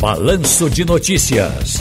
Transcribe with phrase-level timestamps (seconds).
[0.00, 1.80] Balanço de Notícias.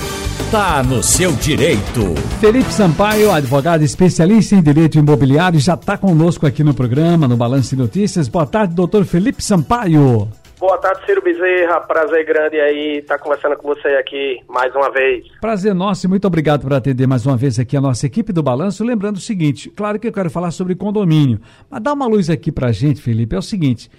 [0.50, 2.15] Tá no seu direito.
[2.40, 7.75] Felipe Sampaio, advogado especialista em direito imobiliário, já está conosco aqui no programa, no Balanço
[7.75, 8.29] de Notícias.
[8.29, 10.29] Boa tarde, doutor Felipe Sampaio.
[10.57, 11.81] Boa tarde, Ciro Bezerra.
[11.81, 15.25] Prazer grande aí estar tá conversando com você aqui mais uma vez.
[15.41, 18.41] Prazer nosso e muito obrigado por atender mais uma vez aqui a nossa equipe do
[18.41, 18.86] Balanço.
[18.86, 22.50] Lembrando o seguinte, claro que eu quero falar sobre condomínio, mas dá uma luz aqui
[22.50, 23.36] pra gente, Felipe.
[23.36, 23.89] É o seguinte,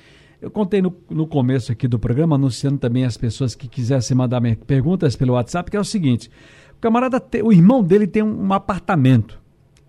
[0.40, 4.40] eu contei no, no começo aqui do programa, anunciando também as pessoas que quisessem mandar
[4.66, 6.30] perguntas pelo WhatsApp, que é o seguinte:
[6.76, 9.40] o camarada, o irmão dele tem um, um apartamento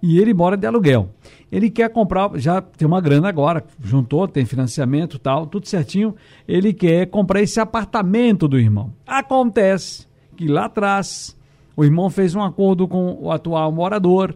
[0.01, 1.09] e ele mora de aluguel.
[1.51, 6.15] Ele quer comprar, já tem uma grana agora, juntou, tem financiamento tal, tudo certinho.
[6.47, 8.93] Ele quer comprar esse apartamento do irmão.
[9.05, 11.35] Acontece que lá atrás
[11.75, 14.35] o irmão fez um acordo com o atual morador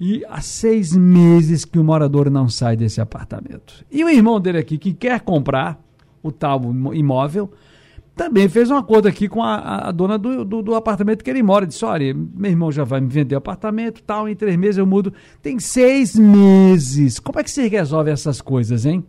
[0.00, 3.84] e há seis meses que o morador não sai desse apartamento.
[3.90, 5.78] E o irmão dele aqui, que quer comprar
[6.22, 6.60] o tal
[6.92, 7.50] imóvel,
[8.16, 11.42] também fez um acordo aqui com a, a dona do, do, do, apartamento que ele
[11.42, 11.66] mora.
[11.66, 14.86] Disse: olha, meu irmão já vai me vender o apartamento, tal, em três meses eu
[14.86, 15.12] mudo.
[15.42, 17.18] Tem seis meses.
[17.18, 19.04] Como é que se resolve essas coisas, hein?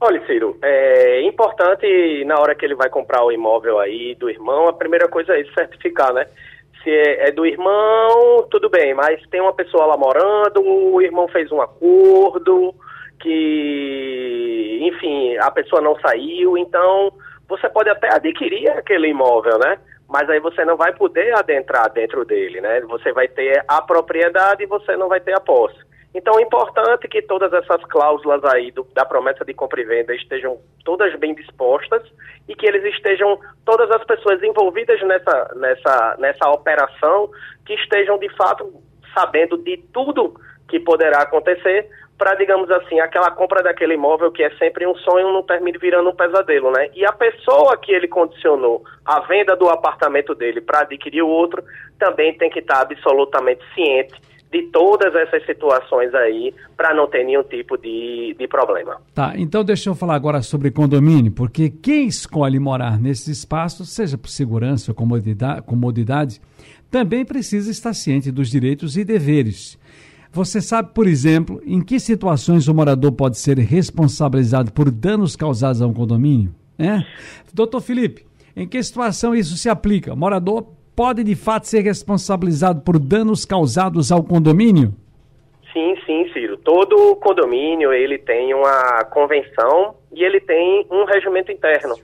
[0.00, 4.68] Olha, Ciro, é importante na hora que ele vai comprar o imóvel aí do irmão,
[4.68, 6.26] a primeira coisa é certificar, né?
[6.84, 11.26] Se é, é, do irmão, tudo bem, mas tem uma pessoa lá morando, o irmão
[11.26, 12.74] fez um acordo,
[13.18, 17.10] que, enfim, a pessoa não saiu, então
[17.48, 19.78] você pode até adquirir aquele imóvel, né?
[20.06, 22.80] Mas aí você não vai poder adentrar dentro dele, né?
[22.82, 25.78] Você vai ter a propriedade e você não vai ter a posse.
[26.14, 30.14] Então é importante que todas essas cláusulas aí do, da promessa de compra e venda
[30.14, 32.02] estejam todas bem dispostas
[32.48, 37.28] e que eles estejam, todas as pessoas envolvidas nessa, nessa, nessa operação,
[37.66, 38.72] que estejam de fato
[39.12, 40.34] sabendo de tudo
[40.68, 45.32] que poderá acontecer para, digamos assim, aquela compra daquele imóvel que é sempre um sonho
[45.32, 46.90] não termine virando um pesadelo, né?
[46.94, 51.64] E a pessoa que ele condicionou a venda do apartamento dele para adquirir o outro
[51.98, 54.14] também tem que estar absolutamente ciente
[54.54, 58.98] de todas essas situações aí para não ter nenhum tipo de, de problema.
[59.12, 64.16] Tá, então deixa eu falar agora sobre condomínio, porque quem escolhe morar nesses espaços, seja
[64.16, 66.40] por segurança ou comodidade, comodidade
[66.88, 69.76] também precisa estar ciente dos direitos e deveres.
[70.30, 75.82] Você sabe, por exemplo, em que situações o morador pode ser responsabilizado por danos causados
[75.82, 76.54] a um condomínio?
[76.78, 77.04] É?
[77.52, 78.24] Doutor Felipe,
[78.54, 80.14] em que situação isso se aplica?
[80.14, 84.92] O morador pode de fato ser responsabilizado por danos causados ao condomínio?
[85.72, 86.56] Sim, sim, Ciro.
[86.58, 91.96] Todo condomínio ele tem uma convenção e ele tem um regimento interno.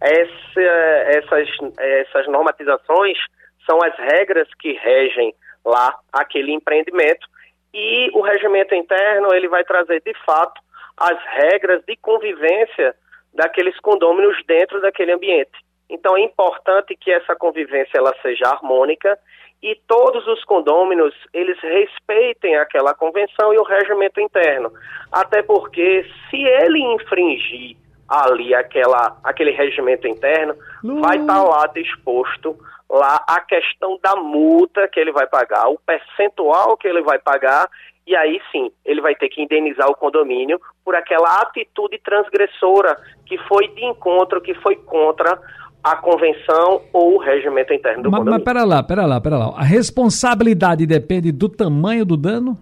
[0.00, 1.48] Essa, essas,
[1.78, 3.16] essas normatizações
[3.64, 5.32] são as regras que regem
[5.64, 7.28] lá aquele empreendimento
[7.72, 10.60] e o regimento interno ele vai trazer de fato
[10.96, 12.94] as regras de convivência
[13.32, 15.58] daqueles condôminos dentro daquele ambiente.
[15.92, 19.18] Então é importante que essa convivência ela seja harmônica
[19.62, 24.72] e todos os condôminos eles respeitem aquela convenção e o regimento interno.
[25.12, 27.76] Até porque se ele infringir
[28.08, 34.88] ali aquela, aquele regimento interno, vai estar tá lá disposto lá a questão da multa
[34.88, 37.68] que ele vai pagar, o percentual que ele vai pagar,
[38.06, 43.38] e aí sim, ele vai ter que indenizar o condomínio por aquela atitude transgressora que
[43.46, 45.38] foi de encontro, que foi contra
[45.82, 48.44] a convenção ou o regimento interno do mas, condomínio.
[48.44, 49.54] Mas pera lá, pera lá, pera lá.
[49.56, 52.56] A responsabilidade depende do tamanho do dano?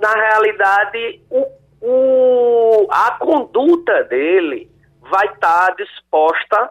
[0.00, 1.46] Na realidade, o,
[1.82, 4.70] o, a conduta dele
[5.10, 6.70] vai estar disposta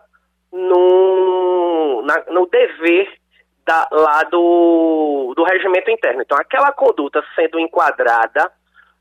[0.51, 3.07] no, na, no dever
[3.65, 6.21] da, lá do, do regimento interno.
[6.21, 8.51] Então, aquela conduta sendo enquadrada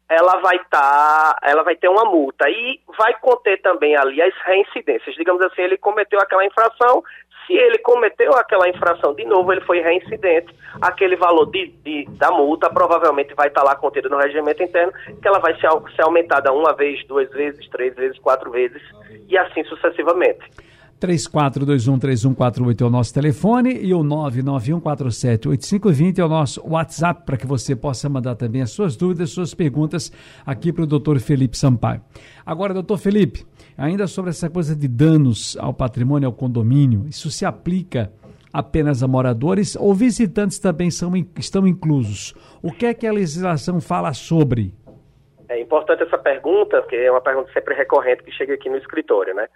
[0.09, 4.35] ela vai estar, tá, ela vai ter uma multa e vai conter também ali as
[4.45, 5.15] reincidências.
[5.15, 7.03] Digamos assim, ele cometeu aquela infração,
[7.47, 12.31] se ele cometeu aquela infração de novo, ele foi reincidente, aquele valor de, de da
[12.31, 16.03] multa provavelmente vai estar tá lá contido no regimento interno, que ela vai ser, ser
[16.03, 18.83] aumentada uma vez, duas vezes, três vezes, quatro vezes
[19.29, 20.43] e assim sucessivamente.
[21.03, 27.75] 34213148 é o nosso telefone e o 991478520 é o nosso WhatsApp para que você
[27.75, 30.13] possa mandar também as suas dúvidas, suas perguntas
[30.47, 32.01] aqui para o doutor Felipe Sampaio.
[32.47, 33.45] Agora, doutor Felipe,
[33.77, 38.13] ainda sobre essa coisa de danos ao patrimônio, ao condomínio, isso se aplica
[38.53, 42.33] apenas a moradores ou visitantes também são, estão inclusos?
[42.63, 44.73] O que é que a legislação fala sobre?
[45.49, 49.35] É importante essa pergunta, porque é uma pergunta sempre recorrente que chega aqui no escritório,
[49.35, 49.49] né?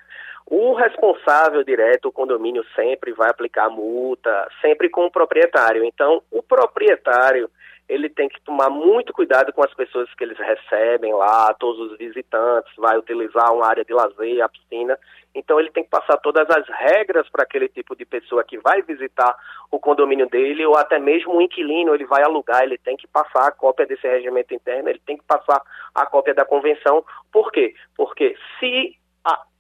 [0.49, 5.85] O responsável direto, o condomínio, sempre vai aplicar multa, sempre com o proprietário.
[5.85, 7.51] Então, o proprietário,
[7.89, 11.99] ele tem que tomar muito cuidado com as pessoas que eles recebem lá, todos os
[11.99, 14.99] visitantes, vai utilizar uma área de lazer, a piscina.
[15.35, 18.83] Então ele tem que passar todas as regras para aquele tipo de pessoa que vai
[18.83, 19.37] visitar
[19.71, 23.47] o condomínio dele, ou até mesmo o inquilino, ele vai alugar, ele tem que passar
[23.47, 25.61] a cópia desse regimento interno, ele tem que passar
[25.95, 27.05] a cópia da convenção.
[27.31, 27.75] Por quê?
[27.97, 28.97] Porque se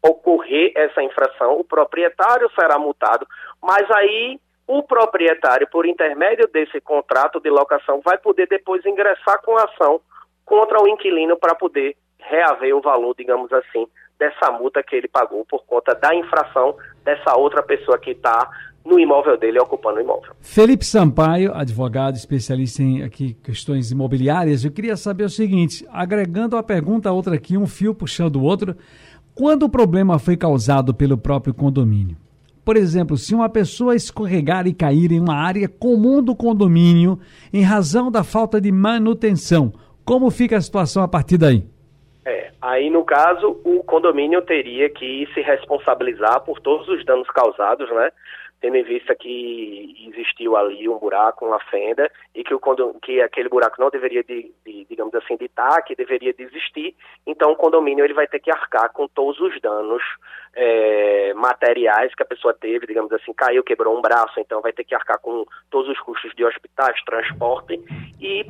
[0.03, 3.27] ocorrer essa infração, o proprietário será multado,
[3.63, 9.57] mas aí o proprietário, por intermédio desse contrato de locação, vai poder depois ingressar com
[9.57, 10.01] ação
[10.45, 13.87] contra o inquilino para poder reaver o valor, digamos assim,
[14.19, 18.51] dessa multa que ele pagou por conta da infração dessa outra pessoa que está
[18.85, 20.33] no imóvel dele, ocupando o imóvel.
[20.41, 26.63] Felipe Sampaio, advogado especialista em aqui, questões imobiliárias, eu queria saber o seguinte, agregando a
[26.63, 28.77] pergunta a outra aqui, um fio puxando o outro,
[29.37, 32.17] quando o problema foi causado pelo próprio condomínio?
[32.65, 37.19] Por exemplo, se uma pessoa escorregar e cair em uma área comum do condomínio
[37.53, 39.75] em razão da falta de manutenção,
[40.07, 41.65] como fica a situação a partir daí?
[42.25, 47.89] É, aí no caso, o condomínio teria que se responsabilizar por todos os danos causados,
[47.91, 48.11] né?
[48.67, 52.61] Tendo em vista que existiu ali um buraco, uma fenda, e que, o,
[53.01, 56.97] que aquele buraco não deveria, de, de, digamos assim, de estar, que deveria de existir,
[57.25, 60.03] então o condomínio ele vai ter que arcar com todos os danos
[60.53, 64.83] é, materiais que a pessoa teve, digamos assim, caiu, quebrou um braço, então vai ter
[64.83, 67.81] que arcar com todos os custos de hospitais, transporte,
[68.21, 68.45] e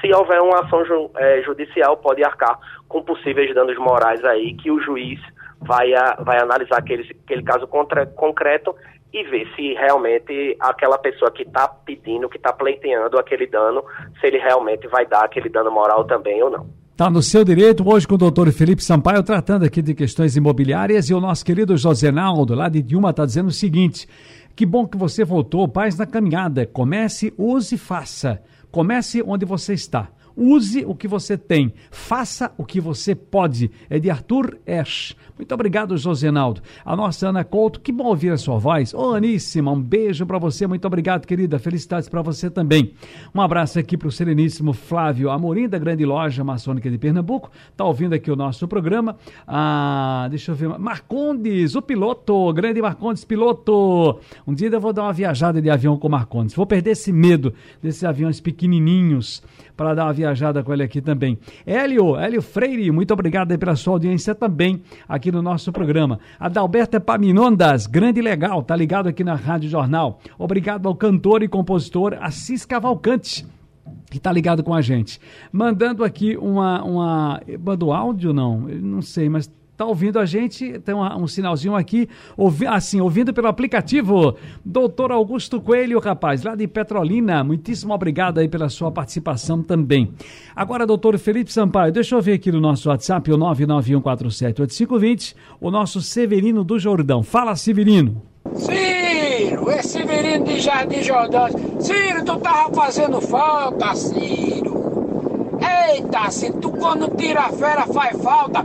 [0.00, 2.58] se houver uma ação ju, é, judicial, pode arcar
[2.88, 5.20] com possíveis danos morais aí, que o juiz
[5.60, 8.74] vai, a, vai analisar aquele, aquele caso contra, concreto
[9.12, 13.84] e ver se realmente aquela pessoa que está pedindo, que está pleiteando aquele dano,
[14.20, 16.66] se ele realmente vai dar aquele dano moral também ou não.
[16.92, 21.08] Está no seu direito, hoje com o doutor Felipe Sampaio, tratando aqui de questões imobiliárias,
[21.08, 24.06] e o nosso querido José Naldo, lá de Dilma, está dizendo o seguinte:
[24.54, 26.66] que bom que você voltou, paz na caminhada.
[26.66, 28.42] Comece, use e faça.
[28.70, 30.08] Comece onde você está.
[30.36, 33.70] Use o que você tem, faça o que você pode.
[33.88, 35.14] É de Arthur Esch.
[35.36, 36.60] Muito obrigado, Josenaldo.
[36.84, 38.94] A nossa Ana Couto, que bom ouvir a sua voz.
[38.94, 40.66] Ô, oh, Aníssima, um beijo para você.
[40.66, 41.58] Muito obrigado, querida.
[41.58, 42.92] Felicidades para você também.
[43.34, 47.50] Um abraço aqui para o sereníssimo Flávio Amorim, da Grande Loja Maçônica de Pernambuco.
[47.76, 49.16] Tá ouvindo aqui o nosso programa.
[49.46, 50.78] Ah, deixa eu ver.
[50.78, 52.52] Marcondes, o piloto.
[52.52, 54.20] Grande Marcondes, piloto.
[54.46, 56.54] Um dia eu vou dar uma viajada de avião com Marcondes.
[56.54, 57.52] Vou perder esse medo
[57.82, 59.42] desses aviões pequenininhos
[59.76, 61.36] para dar uma viajada com ele aqui também.
[61.66, 66.20] Hélio, Hélio Freire, muito obrigado pela sua audiência também aqui no nosso programa.
[66.38, 70.20] Adalberto Paminondas, grande legal, tá ligado aqui na Rádio Jornal.
[70.38, 73.44] Obrigado ao cantor e compositor Assis Cavalcante
[74.10, 75.18] que tá ligado com a gente.
[75.50, 76.84] Mandando aqui uma.
[76.84, 78.60] uma mandou áudio, não?
[78.60, 79.50] Não sei, mas
[79.82, 84.36] Está ouvindo a gente, tem um, um sinalzinho aqui, ouvi, assim, ouvindo pelo aplicativo.
[84.64, 90.12] Doutor Augusto Coelho, rapaz, lá de Petrolina, muitíssimo obrigado aí pela sua participação também.
[90.54, 96.00] Agora, doutor Felipe Sampaio, deixa eu ver aqui no nosso WhatsApp, o 991478520, o nosso
[96.00, 97.24] Severino do Jordão.
[97.24, 98.22] Fala, Severino.
[98.54, 101.48] Ciro, esse Severino de Jardim Jordão.
[101.80, 104.80] Ciro, tu tava fazendo falta, Ciro.
[105.90, 108.64] Eita, Ciro, tu quando tira a fera faz falta.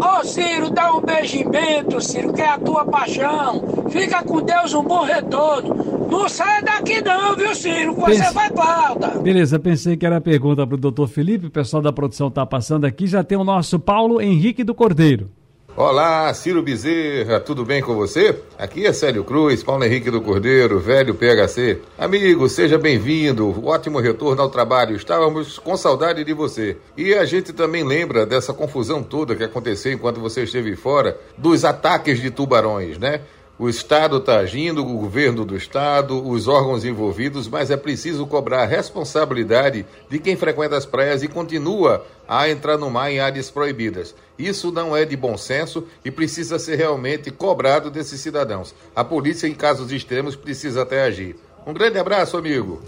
[0.00, 3.62] Ô Ciro, dá um beijimento, Ciro, que é a tua paixão.
[3.90, 6.08] Fica com Deus, um bom retorno.
[6.10, 7.94] Não sai daqui não, viu, Ciro?
[7.94, 8.34] Você Pense...
[8.34, 9.08] vai pauta.
[9.20, 12.84] Beleza, pensei que era a pergunta pro doutor Felipe, o pessoal da produção tá passando
[12.84, 13.06] aqui.
[13.06, 15.30] Já tem o nosso Paulo Henrique do Cordeiro.
[15.76, 18.36] Olá, Ciro Bezerra, tudo bem com você?
[18.58, 21.80] Aqui é Célio Cruz, Paulo Henrique do Cordeiro, velho PHC.
[21.96, 26.76] Amigo, seja bem-vindo, ótimo retorno ao trabalho, estávamos com saudade de você.
[26.96, 31.64] E a gente também lembra dessa confusão toda que aconteceu enquanto você esteve fora, dos
[31.64, 33.20] ataques de tubarões, né?
[33.60, 38.62] O Estado está agindo, o governo do Estado, os órgãos envolvidos, mas é preciso cobrar
[38.62, 43.50] a responsabilidade de quem frequenta as praias e continua a entrar no mar em áreas
[43.50, 44.14] proibidas.
[44.38, 48.74] Isso não é de bom senso e precisa ser realmente cobrado desses cidadãos.
[48.96, 51.36] A polícia, em casos extremos, precisa até agir.
[51.66, 52.80] Um grande abraço, amigo.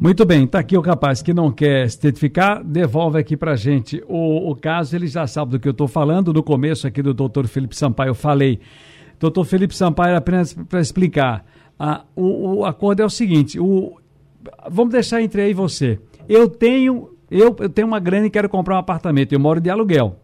[0.00, 4.02] Muito bem, está aqui o rapaz que não quer se identificar, devolve aqui para gente
[4.08, 7.14] o, o caso, ele já sabe do que eu estou falando, no começo aqui do
[7.14, 8.58] doutor Felipe Sampaio eu falei
[9.18, 11.44] Doutor Felipe Sampaio, apenas para explicar.
[11.78, 13.96] Ah, o, o, acordo é o seguinte: o,
[14.70, 15.98] vamos deixar entre aí você.
[16.28, 19.32] Eu tenho, eu, eu tenho uma grana e quero comprar um apartamento.
[19.32, 20.20] Eu moro de aluguel.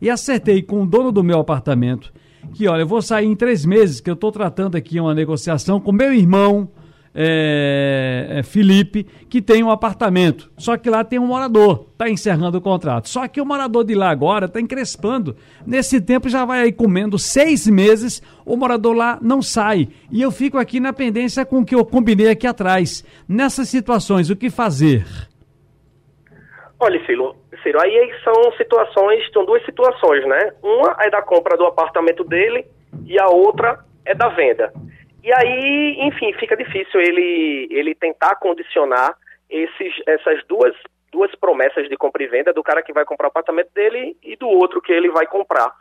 [0.00, 2.12] E acertei com o dono do meu apartamento
[2.52, 5.80] que, olha, eu vou sair em três meses, que eu estou tratando aqui uma negociação
[5.80, 6.68] com meu irmão
[7.14, 10.50] é, é, Felipe, que tem um apartamento.
[10.56, 13.08] Só que lá tem um morador, está encerrando o contrato.
[13.08, 15.36] Só que o morador de lá agora está encrespando.
[15.66, 19.88] Nesse tempo já vai aí comendo seis meses, o morador lá não sai.
[20.10, 23.04] E eu fico aqui na pendência com o que eu combinei aqui atrás.
[23.28, 25.04] Nessas situações, o que fazer?
[26.80, 30.52] Olha, Ciro, Ciro, aí são situações, são duas situações, né?
[30.62, 32.66] Uma é da compra do apartamento dele
[33.06, 34.72] e a outra é da venda.
[35.22, 39.14] E aí, enfim, fica difícil ele, ele tentar condicionar
[39.48, 40.74] esses, essas duas,
[41.12, 44.34] duas promessas de compra e venda do cara que vai comprar o apartamento dele e
[44.36, 45.72] do outro que ele vai comprar.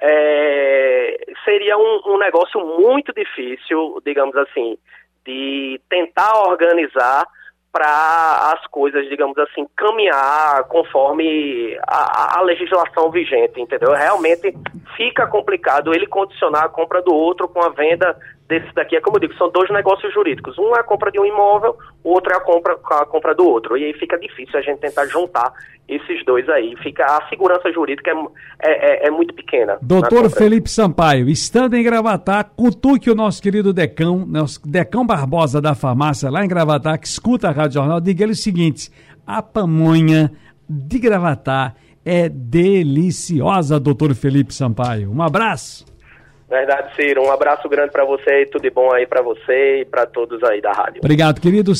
[0.00, 4.76] É, seria um, um negócio muito difícil, digamos assim,
[5.24, 7.26] de tentar organizar
[7.70, 13.92] para as coisas, digamos assim, caminhar conforme a, a, legislação vigente, entendeu?
[13.92, 14.52] Realmente
[14.96, 18.16] fica complicado ele condicionar a compra do outro com a venda
[18.48, 18.96] desse daqui.
[18.96, 20.58] É como eu digo, são dois negócios jurídicos.
[20.58, 23.46] Um é a compra de um imóvel, o outro é a compra, a compra do
[23.46, 23.76] outro.
[23.76, 25.52] E aí fica difícil a gente tentar juntar
[25.86, 26.74] esses dois aí.
[26.82, 28.14] Fica a segurança jurídica é,
[28.62, 29.78] é, é, é muito pequena.
[29.82, 35.74] Doutor Felipe Sampaio, estando em Gravatar, cutuque o nosso querido Decão, nosso Decão Barbosa da
[35.74, 38.90] farmácia lá em Gravatar, que escuta a Rádio Jornal, diga ele o seguinte:
[39.26, 40.32] a pamonha
[40.68, 45.12] de Gravatar é deliciosa, doutor Felipe Sampaio.
[45.12, 45.84] Um abraço.
[46.48, 47.22] Verdade, Ciro.
[47.22, 50.42] Um abraço grande para você e tudo de bom aí para você e para todos
[50.44, 51.00] aí da rádio.
[51.04, 51.76] Obrigado, queridos.